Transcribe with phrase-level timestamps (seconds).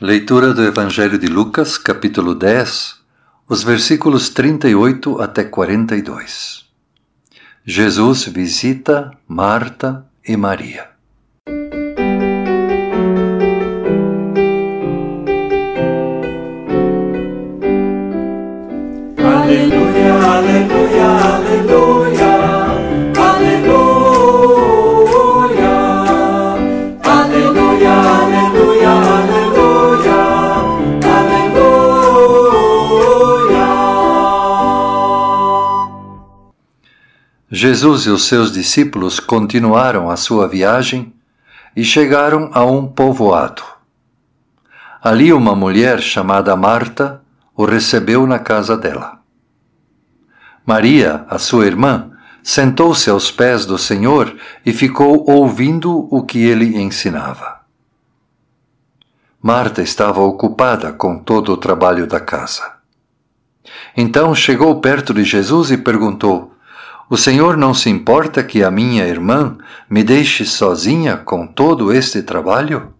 [0.00, 2.96] Leitura do Evangelho de Lucas, capítulo 10,
[3.48, 6.64] os versículos 38 até 42.
[7.64, 10.88] Jesus visita Marta e Maria.
[19.18, 21.06] Aleluia, aleluia,
[21.36, 22.21] aleluia.
[37.62, 41.14] Jesus e os seus discípulos continuaram a sua viagem
[41.76, 43.62] e chegaram a um povoado.
[45.00, 47.22] Ali uma mulher chamada Marta
[47.56, 49.20] o recebeu na casa dela.
[50.66, 52.10] Maria, a sua irmã,
[52.42, 54.36] sentou-se aos pés do Senhor
[54.66, 57.60] e ficou ouvindo o que ele ensinava.
[59.40, 62.72] Marta estava ocupada com todo o trabalho da casa.
[63.96, 66.51] Então chegou perto de Jesus e perguntou:
[67.10, 69.58] O Senhor não se importa que a minha irmã
[69.88, 72.94] me deixe sozinha com todo este trabalho?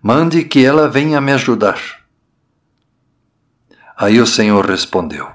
[0.00, 1.80] Mande que ela venha me ajudar.
[3.96, 5.28] Aí o Senhor respondeu: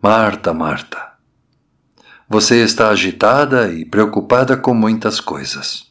[0.00, 1.12] Marta, Marta,
[2.28, 5.86] você está agitada e preocupada com muitas coisas.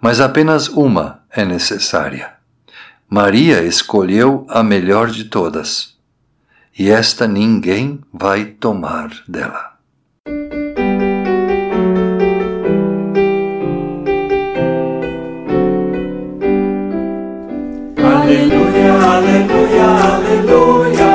[0.00, 2.34] Mas apenas uma é necessária.
[3.10, 5.97] Maria escolheu a melhor de todas,
[6.78, 9.72] e esta ninguém vai tomar dela.
[17.96, 19.84] Aleluia, aleluia,
[20.14, 21.07] aleluia.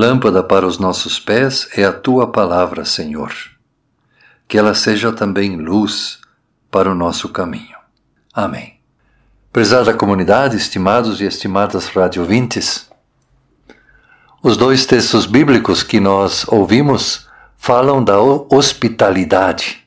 [0.00, 3.34] Lâmpada para os nossos pés é a tua palavra, Senhor.
[4.48, 6.18] Que ela seja também luz
[6.70, 7.76] para o nosso caminho.
[8.32, 8.80] Amém.
[9.52, 12.88] Prezada comunidade, estimados e estimadas radiovintes,
[14.42, 17.28] os dois textos bíblicos que nós ouvimos
[17.58, 19.86] falam da hospitalidade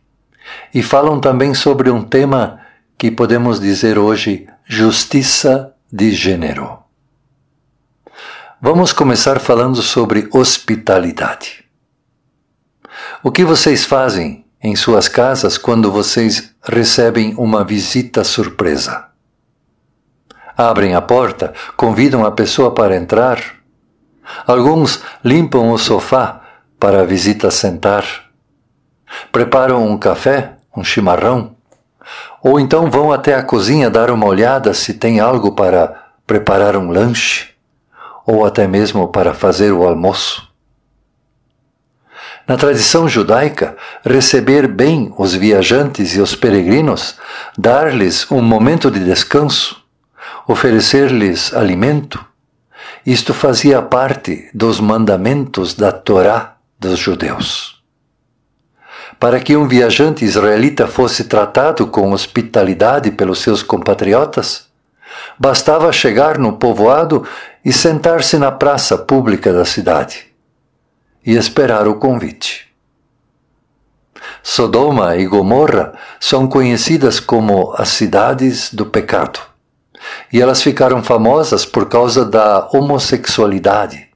[0.72, 2.60] e falam também sobre um tema
[3.00, 6.83] que podemos dizer hoje justiça de gênero.
[8.66, 11.66] Vamos começar falando sobre hospitalidade.
[13.22, 19.08] O que vocês fazem em suas casas quando vocês recebem uma visita surpresa?
[20.56, 23.38] Abrem a porta, convidam a pessoa para entrar.
[24.48, 26.40] Alguns limpam o sofá
[26.80, 28.06] para a visita sentar.
[29.30, 31.54] Preparam um café, um chimarrão.
[32.42, 36.92] Ou então vão até a cozinha dar uma olhada se tem algo para preparar um
[36.92, 37.53] lanche,
[38.26, 40.48] ou até mesmo para fazer o almoço.
[42.48, 47.16] Na tradição judaica, receber bem os viajantes e os peregrinos,
[47.58, 49.82] dar-lhes um momento de descanso,
[50.46, 52.24] oferecer-lhes alimento,
[53.06, 57.82] isto fazia parte dos mandamentos da Torá dos judeus.
[59.20, 64.68] Para que um viajante israelita fosse tratado com hospitalidade pelos seus compatriotas,
[65.40, 67.26] bastava chegar no povoado
[67.64, 70.28] e sentar-se na praça pública da cidade
[71.26, 72.74] e esperar o convite.
[74.42, 79.40] Sodoma e Gomorra são conhecidas como as cidades do pecado
[80.32, 84.10] e elas ficaram famosas por causa da homossexualidade.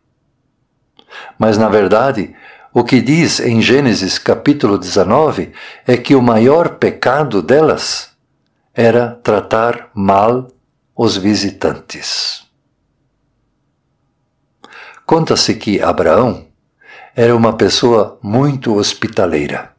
[1.38, 2.36] Mas, na verdade,
[2.74, 5.52] o que diz em Gênesis capítulo 19
[5.86, 8.10] é que o maior pecado delas
[8.74, 10.48] era tratar mal
[10.96, 12.47] os visitantes.
[15.08, 16.48] Conta-se que Abraão
[17.16, 19.72] era uma pessoa muito hospitaleira.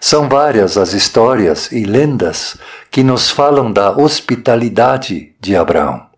[0.00, 2.58] São várias as histórias e lendas
[2.90, 6.08] que nos falam da hospitalidade de Abraão.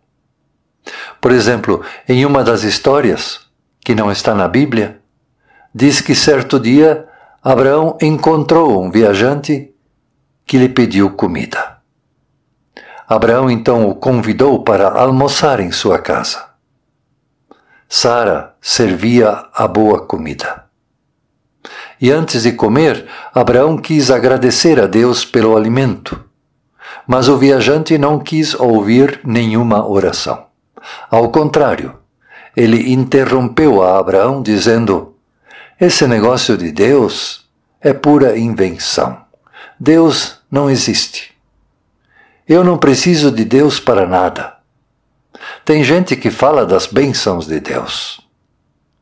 [1.20, 3.40] Por exemplo, em uma das histórias,
[3.84, 4.98] que não está na Bíblia,
[5.74, 7.06] diz que certo dia
[7.44, 9.70] Abraão encontrou um viajante
[10.46, 11.76] que lhe pediu comida.
[13.06, 16.51] Abraão então o convidou para almoçar em sua casa.
[17.94, 20.64] Sara servia a boa comida.
[22.00, 26.18] E antes de comer, Abraão quis agradecer a Deus pelo alimento.
[27.06, 30.46] Mas o viajante não quis ouvir nenhuma oração.
[31.10, 31.94] Ao contrário,
[32.56, 35.14] ele interrompeu a Abraão dizendo:
[35.78, 37.44] Esse negócio de Deus
[37.78, 39.18] é pura invenção.
[39.78, 41.34] Deus não existe.
[42.48, 44.61] Eu não preciso de Deus para nada.
[45.64, 48.20] Tem gente que fala das bênçãos de Deus.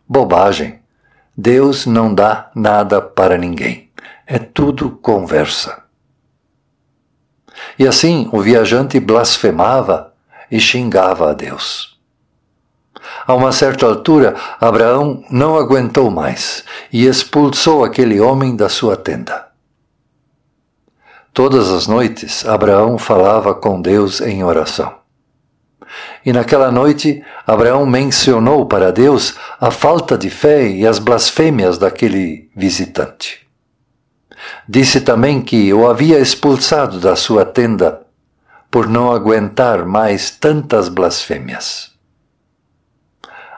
[0.06, 0.78] Bobagem.
[1.34, 3.90] Deus não dá nada para ninguém.
[4.26, 5.84] É tudo conversa.
[7.78, 10.12] E assim o viajante blasfemava
[10.50, 11.98] e xingava a Deus.
[13.26, 19.48] A uma certa altura, Abraão não aguentou mais e expulsou aquele homem da sua tenda.
[21.32, 24.99] Todas as noites, Abraão falava com Deus em oração.
[26.24, 32.50] E naquela noite, Abraão mencionou para Deus a falta de fé e as blasfêmias daquele
[32.54, 33.46] visitante.
[34.68, 38.02] Disse também que o havia expulsado da sua tenda
[38.70, 41.90] por não aguentar mais tantas blasfêmias.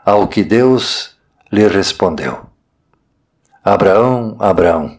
[0.05, 1.17] Ao que Deus
[1.53, 2.47] lhe respondeu:
[3.63, 4.99] Abraão, Abraão,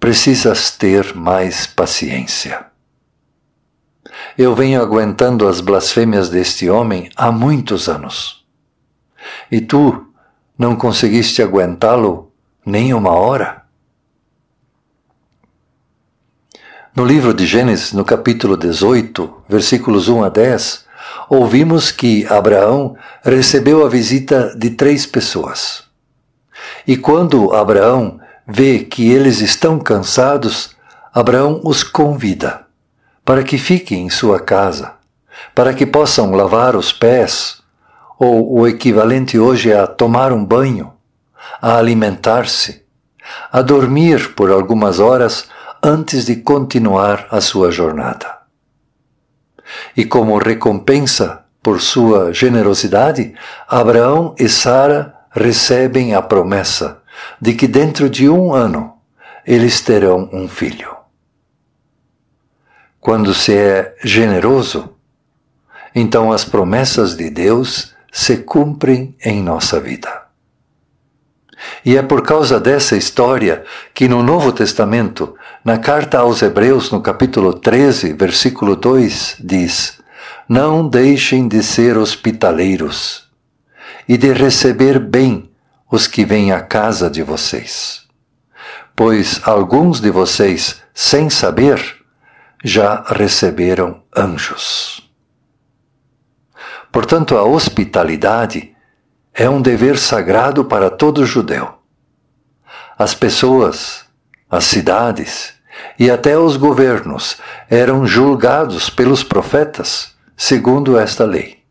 [0.00, 2.71] precisas ter mais paciência.
[4.36, 8.42] Eu venho aguentando as blasfêmias deste homem há muitos anos.
[9.50, 10.06] E tu
[10.58, 12.32] não conseguiste aguentá-lo
[12.64, 13.62] nem uma hora?
[16.96, 20.86] No livro de Gênesis, no capítulo 18, versículos 1 a 10,
[21.28, 25.84] ouvimos que Abraão recebeu a visita de três pessoas.
[26.86, 30.74] E quando Abraão vê que eles estão cansados,
[31.12, 32.61] Abraão os convida
[33.24, 34.94] para que fiquem em sua casa,
[35.54, 37.62] para que possam lavar os pés,
[38.18, 40.92] ou o equivalente hoje a tomar um banho,
[41.60, 42.82] a alimentar-se,
[43.50, 45.48] a dormir por algumas horas
[45.82, 48.38] antes de continuar a sua jornada.
[49.96, 53.34] E como recompensa por sua generosidade,
[53.68, 57.02] Abraão e Sara recebem a promessa
[57.40, 58.94] de que dentro de um ano
[59.46, 61.01] eles terão um filho.
[63.02, 64.90] Quando se é generoso,
[65.92, 70.22] então as promessas de Deus se cumprem em nossa vida.
[71.84, 75.34] E é por causa dessa história que no Novo Testamento,
[75.64, 79.98] na carta aos Hebreus, no capítulo 13, versículo 2, diz:
[80.48, 83.28] Não deixem de ser hospitaleiros
[84.08, 85.50] e de receber bem
[85.90, 88.02] os que vêm à casa de vocês.
[88.94, 92.00] Pois alguns de vocês, sem saber,
[92.62, 95.02] já receberam anjos.
[96.90, 98.74] Portanto, a hospitalidade
[99.34, 101.74] é um dever sagrado para todo judeu.
[102.98, 104.04] As pessoas,
[104.50, 105.54] as cidades
[105.98, 107.38] e até os governos
[107.68, 111.62] eram julgados pelos profetas segundo esta lei.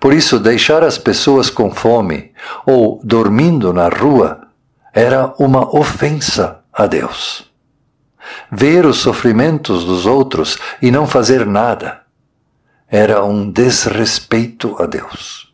[0.00, 2.32] Por isso, deixar as pessoas com fome
[2.66, 4.48] ou dormindo na rua
[4.92, 7.45] era uma ofensa a Deus.
[8.58, 12.00] Ver os sofrimentos dos outros e não fazer nada
[12.88, 15.52] era um desrespeito a Deus.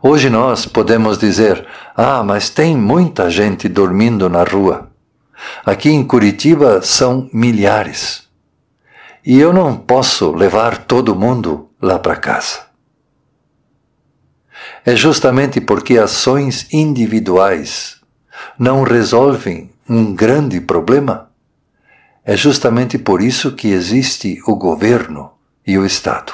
[0.00, 4.90] Hoje nós podemos dizer: ah, mas tem muita gente dormindo na rua.
[5.66, 8.26] Aqui em Curitiba são milhares.
[9.22, 12.60] E eu não posso levar todo mundo lá para casa.
[14.82, 18.00] É justamente porque ações individuais
[18.58, 21.30] não resolvem um grande problema.
[22.24, 25.32] É justamente por isso que existe o governo
[25.66, 26.32] e o Estado.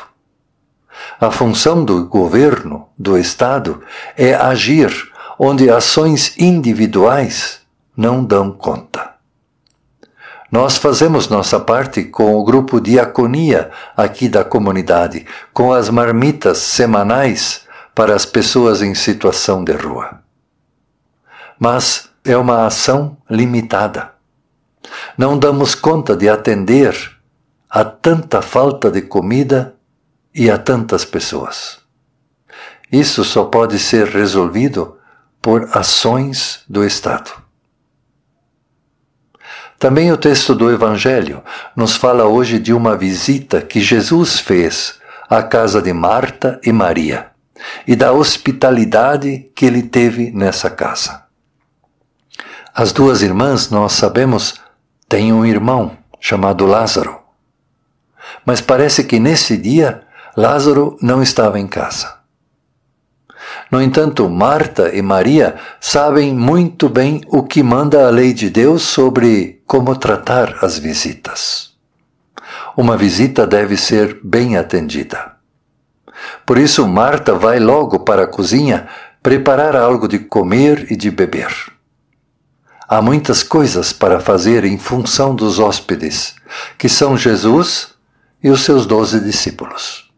[1.20, 3.82] A função do governo, do Estado,
[4.16, 4.90] é agir
[5.38, 7.60] onde ações individuais
[7.96, 9.14] não dão conta.
[10.50, 17.66] Nós fazemos nossa parte com o grupo Diaconia aqui da comunidade, com as marmitas semanais
[17.94, 20.20] para as pessoas em situação de rua.
[21.58, 24.12] Mas é uma ação limitada.
[25.16, 26.94] Não damos conta de atender
[27.68, 29.74] a tanta falta de comida
[30.34, 31.78] e a tantas pessoas.
[32.90, 34.96] Isso só pode ser resolvido
[35.42, 37.30] por ações do Estado.
[39.78, 41.42] Também o texto do Evangelho
[41.76, 47.30] nos fala hoje de uma visita que Jesus fez à casa de Marta e Maria
[47.86, 51.27] e da hospitalidade que ele teve nessa casa.
[52.80, 54.54] As duas irmãs, nós sabemos,
[55.08, 57.18] têm um irmão chamado Lázaro.
[58.46, 60.02] Mas parece que nesse dia
[60.36, 62.18] Lázaro não estava em casa.
[63.68, 68.82] No entanto, Marta e Maria sabem muito bem o que manda a lei de Deus
[68.82, 71.72] sobre como tratar as visitas.
[72.76, 75.32] Uma visita deve ser bem atendida.
[76.46, 78.86] Por isso, Marta vai logo para a cozinha
[79.20, 81.76] preparar algo de comer e de beber.
[82.90, 86.34] Há muitas coisas para fazer em função dos hóspedes,
[86.78, 87.94] que são Jesus
[88.42, 90.10] e os seus doze discípulos.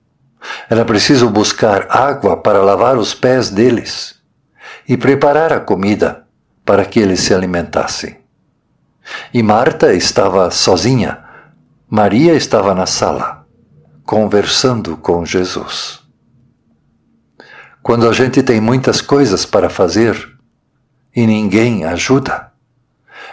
[0.68, 4.14] Era preciso buscar água para lavar os pés deles
[4.88, 6.28] e preparar a comida
[6.64, 8.18] para que eles se alimentassem.
[9.34, 11.24] E Marta estava sozinha,
[11.88, 13.44] Maria estava na sala,
[14.04, 15.98] conversando com Jesus.
[17.82, 20.38] Quando a gente tem muitas coisas para fazer
[21.16, 22.49] e ninguém ajuda,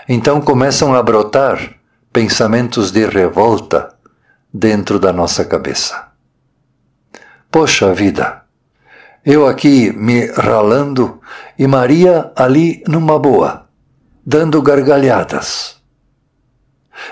[0.08, 1.76] então começam a brotar
[2.14, 3.94] pensamentos de revolta
[4.54, 6.08] dentro da nossa cabeça.
[7.52, 8.44] Poxa vida,
[9.26, 11.20] eu aqui me ralando
[11.60, 13.68] e Maria ali numa boa,
[14.26, 15.76] dando gargalhadas.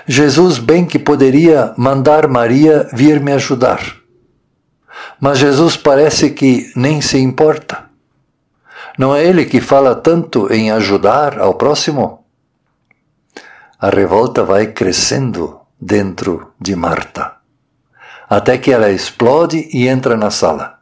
[0.06, 3.80] Jesus bem que poderia mandar Maria vir me ajudar.
[5.20, 7.84] Mas Jesus parece que nem se importa.
[8.98, 12.25] Não é ele que fala tanto em ajudar ao próximo?
[13.78, 17.36] A revolta vai crescendo dentro de Marta,
[18.26, 20.80] até que ela explode e entra na sala.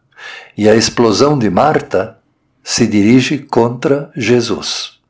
[0.57, 2.21] E a explosão de Marta
[2.63, 5.01] se dirige contra Jesus.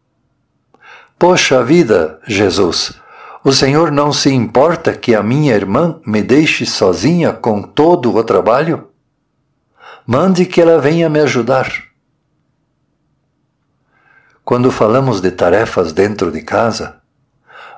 [1.18, 2.98] Poxa vida, Jesus,
[3.44, 8.24] o Senhor não se importa que a minha irmã me deixe sozinha com todo o
[8.24, 8.88] trabalho?
[10.06, 11.70] Mande que ela venha me ajudar.
[14.42, 17.03] Quando falamos de tarefas dentro de casa,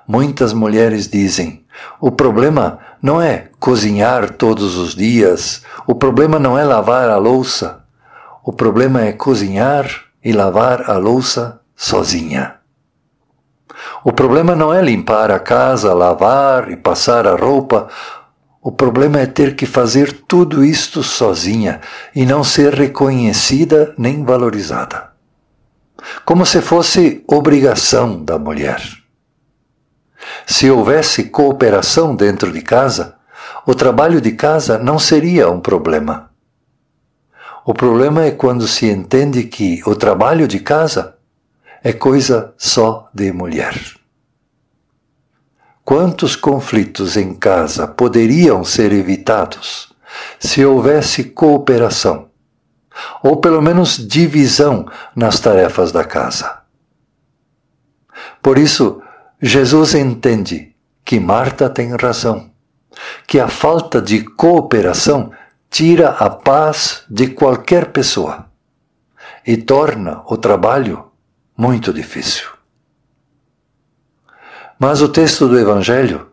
[0.06, 1.64] muitas mulheres dizem:
[2.00, 7.84] o problema não é cozinhar todos os dias, o problema não é lavar a louça,
[8.44, 9.88] o problema é cozinhar
[10.24, 12.56] e lavar a louça sozinha.
[14.04, 17.88] O problema não é limpar a casa, lavar e passar a roupa.
[18.62, 21.80] O problema é ter que fazer tudo isto sozinha
[22.14, 25.16] e não ser reconhecida nem valorizada
[26.24, 28.80] como se fosse obrigação da mulher.
[30.46, 33.16] Se houvesse cooperação dentro de casa,
[33.66, 36.30] o trabalho de casa não seria um problema.
[37.64, 41.16] O problema é quando se entende que o trabalho de casa
[41.82, 43.76] é coisa só de mulher.
[45.84, 49.92] Quantos conflitos em casa poderiam ser evitados
[50.38, 52.26] se houvesse cooperação?
[53.22, 56.60] ou pelo menos divisão nas tarefas da casa.
[58.42, 59.02] Por isso,
[59.46, 60.74] Jesus entende
[61.04, 62.50] que Marta tem razão,
[63.26, 65.30] que a falta de cooperação
[65.70, 68.46] tira a paz de qualquer pessoa
[69.46, 71.04] e torna o trabalho
[71.56, 72.48] muito difícil.
[74.78, 76.28] Mas o texto do Evangelho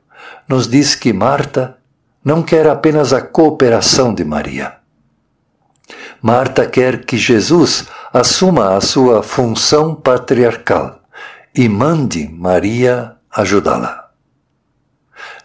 [0.47, 1.77] nos diz que Marta
[2.23, 4.83] não quer apenas a cooperação de Maria
[6.25, 11.02] Marta quer que Jesus assuma a sua função patriarcal
[11.55, 14.09] e mande Maria ajudá-la.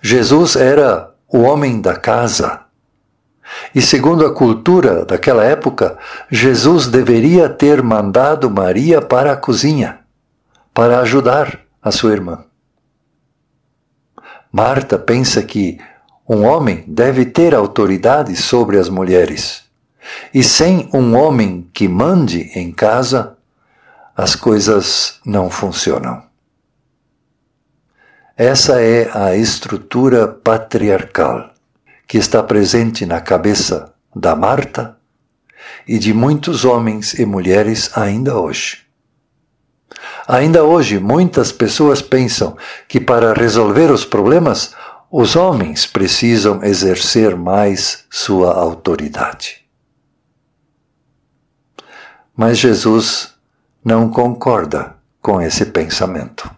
[0.00, 2.62] Jesus era o homem da casa.
[3.74, 5.98] E segundo a cultura daquela época,
[6.30, 10.00] Jesus deveria ter mandado Maria para a cozinha,
[10.74, 12.44] para ajudar a sua irmã.
[14.52, 15.78] Marta pensa que
[16.28, 19.64] um homem deve ter autoridade sobre as mulheres
[20.32, 23.37] e sem um homem que mande em casa,
[24.18, 26.24] as coisas não funcionam.
[28.36, 31.54] Essa é a estrutura patriarcal
[32.04, 34.98] que está presente na cabeça da Marta
[35.86, 38.80] e de muitos homens e mulheres ainda hoje.
[40.26, 42.58] Ainda hoje, muitas pessoas pensam
[42.88, 44.74] que para resolver os problemas,
[45.12, 49.64] os homens precisam exercer mais sua autoridade.
[52.36, 53.37] Mas Jesus
[53.88, 56.50] não concorda com esse pensamento.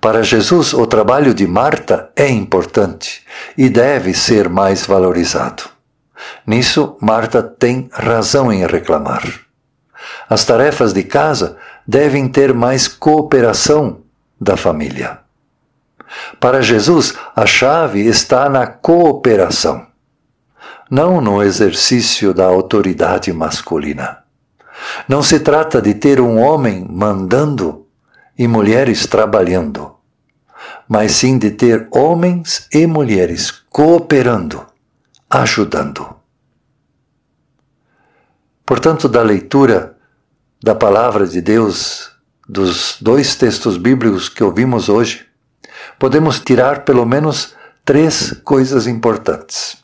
[0.00, 3.24] Para Jesus, o trabalho de Marta é importante
[3.58, 5.64] e deve ser mais valorizado.
[6.46, 9.24] Nisso, Marta tem razão em reclamar.
[10.30, 14.02] As tarefas de casa devem ter mais cooperação
[14.40, 15.18] da família.
[16.38, 19.84] Para Jesus, a chave está na cooperação,
[20.88, 24.21] não no exercício da autoridade masculina.
[25.08, 27.86] Não se trata de ter um homem mandando
[28.38, 29.94] e mulheres trabalhando,
[30.88, 34.66] mas sim de ter homens e mulheres cooperando,
[35.28, 36.16] ajudando.
[38.64, 39.96] Portanto, da leitura
[40.62, 42.10] da palavra de Deus,
[42.48, 45.26] dos dois textos bíblicos que ouvimos hoje,
[45.98, 49.76] podemos tirar pelo menos três coisas importantes.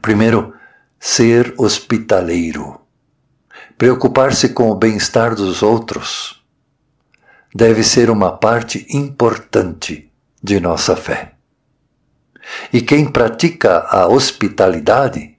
[0.00, 0.54] Primeiro,
[0.98, 2.79] ser hospitaleiro.
[3.80, 6.44] Preocupar-se com o bem-estar dos outros
[7.54, 11.32] deve ser uma parte importante de nossa fé.
[12.70, 15.34] E quem pratica a hospitalidade,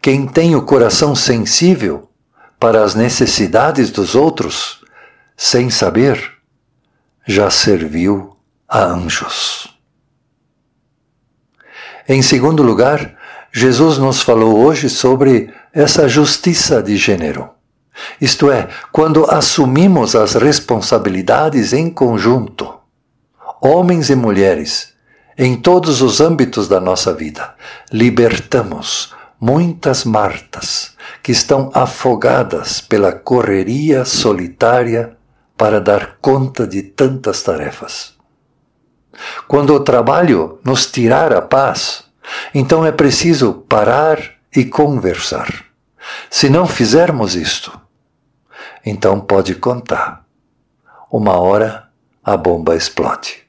[0.00, 2.08] quem tem o coração sensível
[2.58, 4.82] para as necessidades dos outros,
[5.36, 6.38] sem saber,
[7.26, 8.34] já serviu
[8.66, 9.78] a anjos.
[12.08, 13.14] Em segundo lugar,
[13.52, 17.57] Jesus nos falou hoje sobre essa justiça de gênero.
[18.20, 22.74] Isto é, quando assumimos as responsabilidades em conjunto,
[23.60, 24.94] homens e mulheres,
[25.36, 27.54] em todos os âmbitos da nossa vida,
[27.92, 35.16] libertamos muitas Martas que estão afogadas pela correria solitária
[35.56, 38.14] para dar conta de tantas tarefas.
[39.46, 42.04] Quando o trabalho nos tirar a paz,
[42.54, 44.18] então é preciso parar
[44.54, 45.64] e conversar.
[46.30, 47.78] Se não fizermos isto,
[48.84, 50.24] então pode contar.
[51.10, 51.88] Uma hora
[52.22, 53.42] a bomba explode.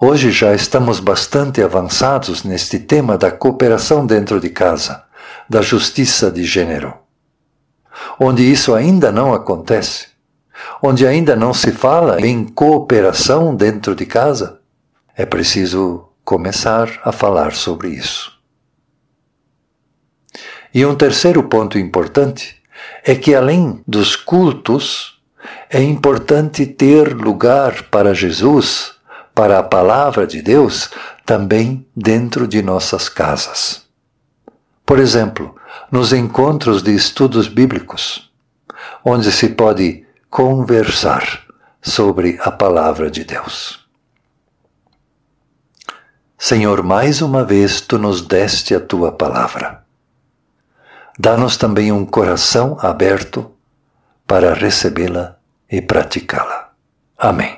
[0.00, 5.04] Hoje já estamos bastante avançados neste tema da cooperação dentro de casa,
[5.48, 6.94] da justiça de gênero.
[8.18, 10.06] Onde isso ainda não acontece,
[10.82, 14.60] onde ainda não se fala em cooperação dentro de casa,
[15.16, 18.38] é preciso começar a falar sobre isso.
[20.72, 22.57] E um terceiro ponto importante
[23.04, 25.18] é que, além dos cultos,
[25.70, 28.92] é importante ter lugar para Jesus
[29.34, 30.90] para a palavra de Deus
[31.24, 33.86] também dentro de nossas casas.
[34.84, 35.54] Por exemplo,
[35.92, 38.32] nos encontros de estudos bíblicos,
[39.04, 41.44] onde se pode conversar
[41.80, 43.86] sobre a palavra de Deus.
[46.36, 49.84] Senhor, mais uma vez tu nos deste a tua palavra.
[51.18, 53.50] Dá-nos também um coração aberto
[54.24, 55.36] para recebê-la
[55.68, 56.70] e praticá-la.
[57.18, 57.57] Amém.